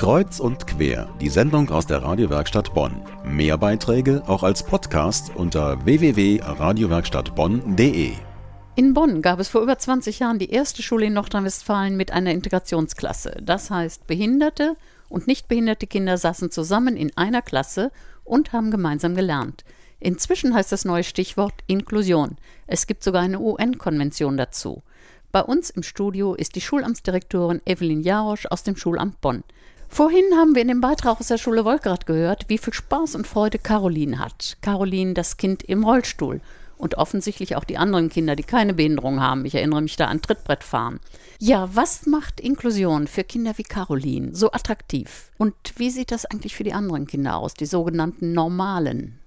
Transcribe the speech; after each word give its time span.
Kreuz 0.00 0.40
und 0.40 0.66
quer, 0.66 1.08
die 1.20 1.28
Sendung 1.28 1.68
aus 1.68 1.86
der 1.86 2.02
Radiowerkstatt 2.02 2.72
Bonn. 2.72 3.02
Mehr 3.22 3.58
Beiträge 3.58 4.22
auch 4.26 4.42
als 4.42 4.62
Podcast 4.62 5.30
unter 5.34 5.84
www.radiowerkstattbonn.de. 5.84 8.12
In 8.76 8.94
Bonn 8.94 9.20
gab 9.20 9.40
es 9.40 9.48
vor 9.48 9.60
über 9.60 9.76
20 9.76 10.20
Jahren 10.20 10.38
die 10.38 10.52
erste 10.52 10.82
Schule 10.82 11.04
in 11.04 11.12
Nordrhein-Westfalen 11.12 11.98
mit 11.98 12.12
einer 12.12 12.30
Integrationsklasse. 12.30 13.42
Das 13.42 13.70
heißt, 13.70 14.06
behinderte 14.06 14.74
und 15.10 15.26
nicht 15.26 15.48
behinderte 15.48 15.86
Kinder 15.86 16.16
saßen 16.16 16.50
zusammen 16.50 16.96
in 16.96 17.14
einer 17.18 17.42
Klasse 17.42 17.92
und 18.24 18.54
haben 18.54 18.70
gemeinsam 18.70 19.14
gelernt. 19.14 19.66
Inzwischen 19.98 20.54
heißt 20.54 20.72
das 20.72 20.86
neue 20.86 21.04
Stichwort 21.04 21.52
Inklusion. 21.66 22.38
Es 22.66 22.86
gibt 22.86 23.04
sogar 23.04 23.20
eine 23.20 23.38
UN-Konvention 23.38 24.38
dazu. 24.38 24.82
Bei 25.30 25.42
uns 25.42 25.68
im 25.68 25.82
Studio 25.82 26.32
ist 26.32 26.54
die 26.54 26.62
Schulamtsdirektorin 26.62 27.60
Evelyn 27.66 28.00
Jarosch 28.00 28.46
aus 28.46 28.62
dem 28.62 28.76
Schulamt 28.76 29.20
Bonn. 29.20 29.44
Vorhin 29.92 30.36
haben 30.36 30.54
wir 30.54 30.62
in 30.62 30.68
dem 30.68 30.80
Beitrag 30.80 31.18
aus 31.18 31.26
der 31.26 31.36
Schule 31.36 31.64
Wolkrad 31.64 32.06
gehört, 32.06 32.44
wie 32.46 32.58
viel 32.58 32.72
Spaß 32.72 33.16
und 33.16 33.26
Freude 33.26 33.58
Caroline 33.58 34.20
hat. 34.20 34.56
Caroline, 34.62 35.14
das 35.14 35.36
Kind 35.36 35.64
im 35.64 35.82
Rollstuhl. 35.82 36.40
Und 36.78 36.96
offensichtlich 36.96 37.56
auch 37.56 37.64
die 37.64 37.76
anderen 37.76 38.08
Kinder, 38.08 38.36
die 38.36 38.44
keine 38.44 38.72
Behinderung 38.72 39.20
haben. 39.20 39.44
Ich 39.44 39.56
erinnere 39.56 39.82
mich 39.82 39.96
da 39.96 40.06
an 40.06 40.22
Trittbrettfahren. 40.22 41.00
Ja, 41.40 41.68
was 41.74 42.06
macht 42.06 42.40
Inklusion 42.40 43.08
für 43.08 43.24
Kinder 43.24 43.58
wie 43.58 43.64
Caroline 43.64 44.30
so 44.32 44.52
attraktiv? 44.52 45.32
Und 45.38 45.54
wie 45.76 45.90
sieht 45.90 46.12
das 46.12 46.24
eigentlich 46.24 46.54
für 46.54 46.64
die 46.64 46.72
anderen 46.72 47.08
Kinder 47.08 47.36
aus, 47.36 47.54
die 47.54 47.66
sogenannten 47.66 48.32
Normalen? 48.32 49.18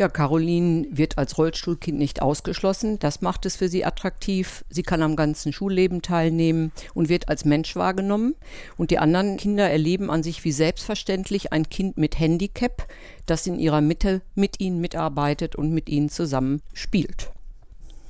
Ja, 0.00 0.08
Caroline 0.08 0.86
wird 0.90 1.18
als 1.18 1.36
Rollstuhlkind 1.36 1.98
nicht 1.98 2.22
ausgeschlossen. 2.22 2.98
Das 3.00 3.20
macht 3.20 3.44
es 3.44 3.56
für 3.56 3.68
sie 3.68 3.84
attraktiv. 3.84 4.64
Sie 4.70 4.82
kann 4.82 5.02
am 5.02 5.14
ganzen 5.14 5.52
Schulleben 5.52 6.00
teilnehmen 6.00 6.72
und 6.94 7.10
wird 7.10 7.28
als 7.28 7.44
Mensch 7.44 7.76
wahrgenommen. 7.76 8.34
Und 8.78 8.90
die 8.90 8.98
anderen 8.98 9.36
Kinder 9.36 9.68
erleben 9.68 10.10
an 10.10 10.22
sich 10.22 10.42
wie 10.42 10.52
selbstverständlich 10.52 11.52
ein 11.52 11.68
Kind 11.68 11.98
mit 11.98 12.18
Handicap, 12.18 12.86
das 13.26 13.46
in 13.46 13.58
ihrer 13.58 13.82
Mitte 13.82 14.22
mit 14.34 14.58
ihnen 14.58 14.80
mitarbeitet 14.80 15.54
und 15.54 15.70
mit 15.70 15.90
ihnen 15.90 16.08
zusammen 16.08 16.62
spielt. 16.72 17.30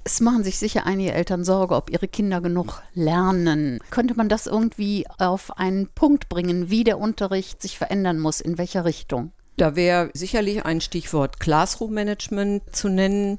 Es 0.05 0.20
machen 0.20 0.45
sich 0.45 0.61
sicher 0.61 0.87
einige 0.87 1.12
Eltern 1.12 1.43
Sorge, 1.43 1.75
ob 1.75 1.91
ihre 1.91 2.06
Kinder 2.06 2.41
genug 2.41 2.84
lernen. 2.95 3.81
Könnte 3.91 4.15
man 4.15 4.28
das 4.28 4.47
irgendwie 4.47 5.06
auf 5.19 5.59
einen 5.59 5.89
Punkt 5.89 6.28
bringen, 6.28 6.70
wie 6.70 6.84
der 6.84 7.00
Unterricht 7.00 7.61
sich 7.61 7.78
verändern 7.78 8.20
muss, 8.20 8.41
in 8.41 8.59
welcher 8.59 8.84
Richtung? 8.84 9.33
Da 9.56 9.77
wäre 9.77 10.11
sicherlich 10.15 10.65
ein 10.65 10.81
Stichwort 10.81 11.41
Classroom 11.41 11.93
Management 11.93 12.75
zu 12.75 12.89
nennen. 12.89 13.39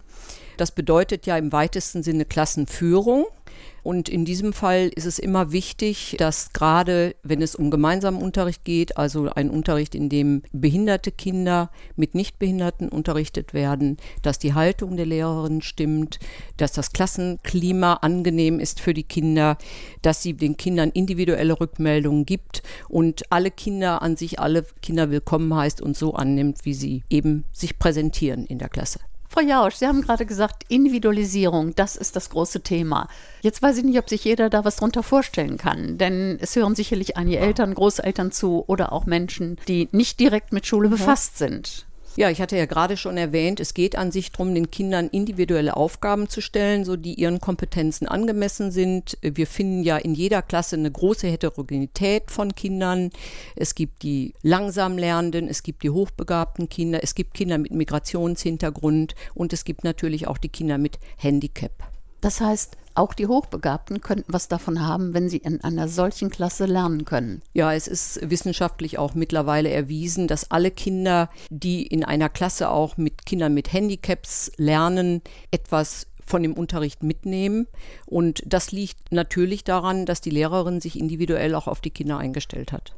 Das 0.58 0.72
bedeutet 0.72 1.26
ja 1.26 1.38
im 1.38 1.52
weitesten 1.52 2.04
Sinne 2.04 2.26
Klassenführung. 2.26 3.26
Und 3.84 4.10
in 4.10 4.26
diesem 4.26 4.54
Fall 4.54 4.92
ist 4.94 5.06
es 5.06 5.18
immer 5.18 5.52
wichtig, 5.52 6.16
dass 6.20 6.54
gerade 6.54 7.16
wenn 7.24 7.42
es 7.42 7.56
um 7.56 7.72
gemeinsamen 7.72 8.22
Unterricht 8.22 8.64
geht, 8.64 8.98
also 8.98 9.30
ein 9.30 9.50
Unterricht, 9.50 9.96
in 9.96 10.10
dem 10.10 10.44
behinderte 10.52 11.12
Kinder 11.12 11.72
mit 11.96 12.14
Nichtbehinderten 12.14 12.90
unterrichtet 12.90 13.54
werden, 13.54 13.98
dass 14.22 14.38
die 14.38 14.54
Haltung 14.54 14.98
der 14.98 15.08
Lehrerin 15.08 15.62
stimmt, 15.62 16.20
dass 16.58 16.74
das 16.74 16.94
Klassenklima 16.94 17.94
angenehm 17.96 18.60
ist 18.60 18.80
für 18.80 18.94
die 18.94 19.04
Kinder, 19.04 19.58
dass 20.02 20.22
sie 20.22 20.34
den 20.34 20.58
Kindern 20.58 20.92
individuelle 20.92 21.60
Rückmeldungen 21.60 22.26
gibt 22.26 22.62
und 22.88 23.32
alle 23.32 23.50
Kinder 23.50 24.02
an 24.02 24.16
sich, 24.16 24.40
alle 24.40 24.66
Kinder 24.82 25.10
willkommen 25.10 25.54
heißt 25.56 25.82
und 25.82 25.98
so 25.98 26.14
annimmt, 26.14 26.66
wie 26.66 26.74
sie 26.76 27.04
eben 27.10 27.46
sich 27.52 27.80
präsentieren 27.80 28.46
in 28.46 28.60
der 28.60 28.70
Klasse. 28.70 29.00
Frau 29.32 29.40
Jausch, 29.40 29.76
Sie 29.76 29.88
haben 29.88 30.02
gerade 30.02 30.26
gesagt, 30.26 30.66
Individualisierung, 30.68 31.74
das 31.74 31.96
ist 31.96 32.18
das 32.18 32.32
große 32.32 32.64
Thema. 32.64 33.08
Jetzt 33.40 33.62
weiß 33.62 33.78
ich 33.78 33.86
nicht, 33.86 33.98
ob 33.98 34.10
sich 34.10 34.26
jeder 34.26 34.50
da 34.50 34.66
was 34.66 34.76
drunter 34.76 35.04
vorstellen 35.04 35.56
kann, 35.56 35.98
denn 35.98 36.38
es 36.42 36.54
hören 36.58 36.76
sicherlich 36.76 37.16
einige 37.16 37.40
Eltern, 37.40 37.74
Großeltern 37.74 38.34
zu 38.34 38.66
oder 38.68 38.92
auch 38.92 39.06
Menschen, 39.06 39.58
die 39.70 39.88
nicht 39.94 40.20
direkt 40.20 40.52
mit 40.52 40.68
Schule 40.68 40.90
befasst 40.90 41.38
sind. 41.38 41.86
Ja, 42.18 42.30
ich 42.30 42.42
hatte 42.42 42.58
ja 42.58 42.66
gerade 42.66 42.98
schon 42.98 43.16
erwähnt, 43.16 43.62
es 43.62 43.74
geht 43.74 43.96
an 43.96 44.12
sich 44.12 44.34
darum, 44.34 44.54
den 44.54 44.70
Kindern 44.70 45.08
individuelle 45.08 45.78
Aufgaben 45.78 46.28
zu 46.28 46.42
stellen, 46.42 46.84
so 46.84 46.98
die 46.98 47.14
ihren 47.14 47.40
Kompetenzen 47.40 48.06
angemessen 48.06 48.70
sind. 48.72 49.18
Wir 49.22 49.48
finden 49.48 49.82
ja 49.82 49.96
in 49.96 50.14
jeder 50.14 50.42
Klasse 50.42 50.76
eine 50.76 50.92
große 50.92 51.28
Heterogenität 51.28 52.30
von 52.30 52.54
Kindern. 52.54 53.12
Es 53.56 53.76
gibt 53.76 54.04
die 54.04 54.34
langsam 54.44 54.98
Lernenden, 54.98 55.48
es 55.48 55.64
gibt 55.64 55.84
die 55.84 55.90
hochbegabten 55.90 56.68
Kinder, 56.68 57.00
es 57.02 57.16
gibt 57.16 57.34
Kinder 57.34 57.58
mit 57.58 57.72
Migrationshintergrund 57.72 59.16
und 59.34 59.54
es 59.54 59.64
gibt 59.64 59.86
natürlich 59.86 60.28
auch 60.28 60.38
die 60.38 60.50
Kinder 60.50 60.78
mit 60.78 61.00
Handicap. 61.16 61.91
Das 62.22 62.40
heißt, 62.40 62.78
auch 62.94 63.14
die 63.14 63.28
Hochbegabten 63.28 64.02
könnten 64.02 64.34
was 64.34 64.48
davon 64.48 64.86
haben, 64.86 65.14
wenn 65.14 65.30
sie 65.30 65.38
in 65.38 65.64
einer 65.64 65.88
solchen 65.88 66.30
Klasse 66.30 66.66
lernen 66.66 67.06
können. 67.06 67.42
Ja, 67.54 67.74
es 67.74 67.88
ist 67.88 68.30
wissenschaftlich 68.30 68.98
auch 68.98 69.16
mittlerweile 69.16 69.70
erwiesen, 69.70 70.28
dass 70.28 70.52
alle 70.52 70.72
Kinder, 70.72 71.30
die 71.50 71.86
in 71.86 72.04
einer 72.04 72.30
Klasse 72.30 72.70
auch 72.70 72.98
mit 72.98 73.26
Kindern 73.26 73.54
mit 73.54 73.72
Handicaps 73.74 74.52
lernen, 74.58 75.22
etwas 75.52 76.08
von 76.26 76.44
dem 76.44 76.54
Unterricht 76.54 77.02
mitnehmen. 77.02 77.68
Und 78.06 78.44
das 78.46 78.72
liegt 78.72 79.12
natürlich 79.12 79.64
daran, 79.64 80.06
dass 80.06 80.22
die 80.22 80.30
Lehrerin 80.30 80.82
sich 80.82 81.00
individuell 81.00 81.56
auch 81.56 81.68
auf 81.68 81.82
die 81.82 81.92
Kinder 81.92 82.18
eingestellt 82.18 82.72
hat. 82.72 82.96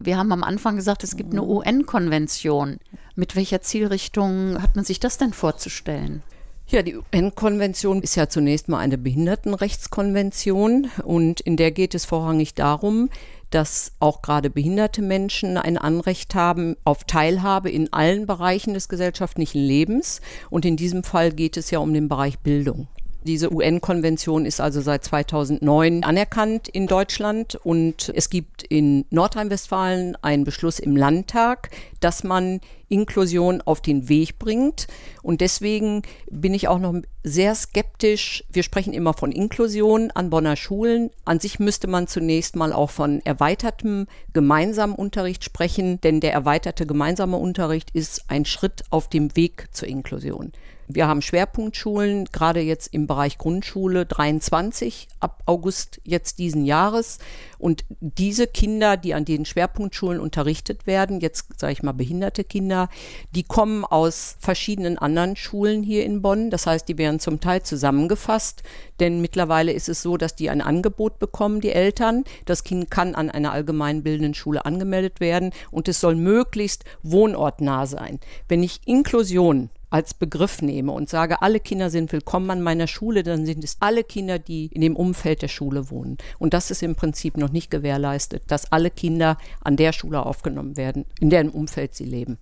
Wir 0.00 0.16
haben 0.16 0.32
am 0.32 0.44
Anfang 0.44 0.76
gesagt, 0.76 1.02
es 1.02 1.16
gibt 1.16 1.32
eine 1.32 1.42
UN-Konvention. 1.42 2.78
Mit 3.16 3.36
welcher 3.36 3.62
Zielrichtung 3.62 4.62
hat 4.62 4.76
man 4.76 4.84
sich 4.84 5.00
das 5.00 5.18
denn 5.18 5.32
vorzustellen? 5.32 6.22
Ja, 6.70 6.82
die 6.82 6.96
UN-Konvention 6.96 8.02
ist 8.02 8.14
ja 8.14 8.28
zunächst 8.28 8.68
mal 8.68 8.80
eine 8.80 8.98
Behindertenrechtskonvention 8.98 10.90
und 11.02 11.40
in 11.40 11.56
der 11.56 11.70
geht 11.70 11.94
es 11.94 12.04
vorrangig 12.04 12.52
darum, 12.52 13.08
dass 13.48 13.92
auch 14.00 14.20
gerade 14.20 14.50
behinderte 14.50 15.00
Menschen 15.00 15.56
ein 15.56 15.78
Anrecht 15.78 16.34
haben 16.34 16.76
auf 16.84 17.04
Teilhabe 17.04 17.70
in 17.70 17.90
allen 17.94 18.26
Bereichen 18.26 18.74
des 18.74 18.90
gesellschaftlichen 18.90 19.62
Lebens. 19.62 20.20
Und 20.50 20.66
in 20.66 20.76
diesem 20.76 21.04
Fall 21.04 21.32
geht 21.32 21.56
es 21.56 21.70
ja 21.70 21.78
um 21.78 21.94
den 21.94 22.06
Bereich 22.06 22.38
Bildung. 22.40 22.86
Diese 23.24 23.50
UN-Konvention 23.50 24.44
ist 24.44 24.60
also 24.60 24.82
seit 24.82 25.04
2009 25.04 26.04
anerkannt 26.04 26.68
in 26.68 26.86
Deutschland 26.86 27.56
und 27.56 28.12
es 28.14 28.28
gibt 28.28 28.62
in 28.62 29.06
Nordrhein-Westfalen 29.08 30.16
einen 30.22 30.44
Beschluss 30.44 30.78
im 30.78 30.96
Landtag, 30.96 31.70
dass 32.00 32.24
man 32.24 32.60
Inklusion 32.88 33.60
auf 33.62 33.80
den 33.80 34.08
Weg 34.08 34.38
bringt. 34.38 34.86
Und 35.22 35.40
deswegen 35.40 36.02
bin 36.30 36.54
ich 36.54 36.68
auch 36.68 36.78
noch 36.78 36.94
sehr 37.22 37.54
skeptisch. 37.54 38.44
Wir 38.50 38.62
sprechen 38.62 38.92
immer 38.92 39.14
von 39.14 39.32
Inklusion 39.32 40.10
an 40.10 40.30
Bonner 40.30 40.56
Schulen. 40.56 41.10
An 41.24 41.40
sich 41.40 41.58
müsste 41.58 41.86
man 41.86 42.06
zunächst 42.06 42.56
mal 42.56 42.72
auch 42.72 42.90
von 42.90 43.20
erweitertem 43.24 44.06
gemeinsamen 44.32 44.94
Unterricht 44.94 45.44
sprechen, 45.44 46.00
denn 46.00 46.20
der 46.20 46.32
erweiterte 46.32 46.86
gemeinsame 46.86 47.36
Unterricht 47.36 47.90
ist 47.92 48.24
ein 48.28 48.44
Schritt 48.44 48.84
auf 48.90 49.08
dem 49.08 49.36
Weg 49.36 49.68
zur 49.72 49.88
Inklusion. 49.88 50.52
Wir 50.90 51.06
haben 51.06 51.20
Schwerpunktschulen, 51.20 52.24
gerade 52.32 52.60
jetzt 52.60 52.94
im 52.94 53.06
Bereich 53.06 53.36
Grundschule 53.36 54.06
23 54.06 55.08
ab 55.20 55.42
August 55.44 56.00
jetzt 56.02 56.38
diesen 56.38 56.64
Jahres. 56.64 57.18
Und 57.58 57.84
diese 58.00 58.46
Kinder, 58.46 58.96
die 58.96 59.12
an 59.12 59.26
den 59.26 59.44
Schwerpunktschulen 59.44 60.18
unterrichtet 60.18 60.86
werden, 60.86 61.20
jetzt 61.20 61.60
sage 61.60 61.74
ich 61.74 61.82
mal 61.82 61.92
behinderte 61.92 62.42
Kinder, 62.78 62.88
die 63.34 63.42
kommen 63.42 63.84
aus 63.84 64.36
verschiedenen 64.38 64.98
anderen 64.98 65.36
Schulen 65.36 65.82
hier 65.82 66.04
in 66.04 66.22
Bonn. 66.22 66.50
Das 66.50 66.66
heißt, 66.66 66.88
die 66.88 66.98
werden 66.98 67.20
zum 67.20 67.40
Teil 67.40 67.62
zusammengefasst, 67.62 68.62
denn 69.00 69.20
mittlerweile 69.20 69.72
ist 69.72 69.88
es 69.88 70.02
so, 70.02 70.16
dass 70.16 70.36
die 70.36 70.50
ein 70.50 70.60
Angebot 70.60 71.18
bekommen, 71.18 71.60
die 71.60 71.72
Eltern. 71.72 72.24
Das 72.44 72.64
Kind 72.64 72.90
kann 72.90 73.14
an 73.14 73.30
einer 73.30 73.52
allgemeinbildenden 73.52 74.34
Schule 74.34 74.64
angemeldet 74.64 75.20
werden 75.20 75.52
und 75.70 75.88
es 75.88 76.00
soll 76.00 76.14
möglichst 76.14 76.84
wohnortnah 77.02 77.86
sein. 77.86 78.20
Wenn 78.48 78.62
ich 78.62 78.80
Inklusion 78.86 79.70
als 79.90 80.14
Begriff 80.14 80.60
nehme 80.60 80.92
und 80.92 81.08
sage, 81.08 81.40
alle 81.42 81.60
Kinder 81.60 81.90
sind 81.90 82.12
willkommen 82.12 82.50
an 82.50 82.62
meiner 82.62 82.86
Schule, 82.86 83.22
dann 83.22 83.46
sind 83.46 83.64
es 83.64 83.78
alle 83.80 84.04
Kinder, 84.04 84.38
die 84.38 84.66
in 84.66 84.82
dem 84.82 84.96
Umfeld 84.96 85.42
der 85.42 85.48
Schule 85.48 85.90
wohnen. 85.90 86.18
Und 86.38 86.52
das 86.54 86.70
ist 86.70 86.82
im 86.82 86.94
Prinzip 86.94 87.36
noch 87.36 87.50
nicht 87.50 87.70
gewährleistet, 87.70 88.42
dass 88.48 88.70
alle 88.70 88.90
Kinder 88.90 89.38
an 89.62 89.76
der 89.76 89.92
Schule 89.92 90.24
aufgenommen 90.24 90.76
werden, 90.76 91.06
in 91.20 91.30
deren 91.30 91.48
Umfeld 91.48 91.94
sie 91.94 92.04
leben. 92.04 92.38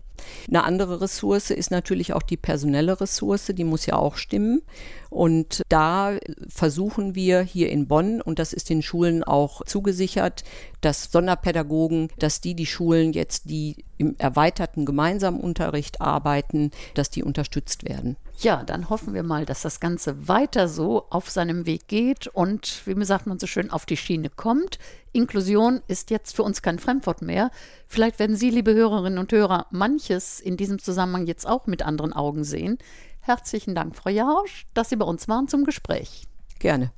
Eine 0.49 0.65
andere 0.65 1.01
Ressource 1.01 1.51
ist 1.51 1.71
natürlich 1.71 2.13
auch 2.13 2.23
die 2.23 2.37
personelle 2.37 3.01
Ressource, 3.01 3.53
die 3.55 3.65
muss 3.65 3.87
ja 3.87 3.97
auch 3.97 4.17
stimmen. 4.17 4.63
Und 5.11 5.63
da 5.69 6.19
versuchen 6.49 7.15
wir 7.15 7.43
hier 7.43 7.71
in 7.71 7.87
Bonn, 7.87 8.21
und 8.21 8.39
das 8.39 8.53
ist 8.53 8.71
den 8.71 8.83
Schulen 8.83 9.25
auch 9.25 9.65
zugesichert, 9.65 10.45
dass 10.81 11.11
Sonderpädagogen, 11.11 12.09
dass 12.19 12.41
die 12.41 12.55
die 12.55 12.67
Schulen 12.67 13.13
jetzt, 13.13 13.49
die 13.49 13.85
im 13.99 14.15
erweiterten 14.19 14.85
gemeinsamen 14.85 15.41
Unterricht 15.41 16.01
arbeiten, 16.01 16.71
dass 16.95 17.11
die 17.11 17.23
unterstützt 17.23 17.89
werden. 17.89 18.17
Ja, 18.39 18.65
dann 18.65 18.91
hoffen 18.91 19.15
wir 19.15 19.23
mal, 19.23 19.47
dass 19.47 19.63
das 19.63 19.81
Ganze 19.81 20.29
weiter 20.29 20.69
so 20.69 21.07
auf 21.09 21.31
seinem 21.31 21.65
Weg 21.65 21.89
geht 21.89 22.27
und, 22.27 22.83
wie 22.87 23.05
sagt 23.05 23.27
man 23.27 23.39
so 23.39 23.47
schön, 23.47 23.71
auf 23.71 23.87
die 23.87 23.97
Schiene 23.97 24.29
kommt. 24.29 24.79
Inklusion 25.13 25.81
ist 25.89 26.11
jetzt 26.11 26.37
für 26.37 26.43
uns 26.43 26.61
kein 26.61 26.79
Fremdwort 26.79 27.23
mehr. 27.23 27.51
Vielleicht 27.89 28.19
werden 28.19 28.37
Sie, 28.37 28.51
liebe 28.51 28.75
Hörerinnen 28.75 29.19
und 29.19 29.33
Hörer, 29.33 29.67
manches 29.71 30.39
in 30.39 30.59
diesem 30.59 30.79
Zusammenhang 30.79 31.27
jetzt 31.27 31.47
auch 31.47 31.67
mit 31.67 31.83
anderen 31.83 32.13
Augen 32.13 32.45
sehen. 32.45 32.77
Herzlichen 33.21 33.75
Dank, 33.75 33.97
Frau 33.97 34.11
Jausch, 34.11 34.67
dass 34.75 34.91
Sie 34.91 34.97
bei 34.97 35.07
uns 35.07 35.29
waren 35.29 35.49
zum 35.49 35.65
Gespräch. 35.65 36.25
Gerne. 36.59 36.93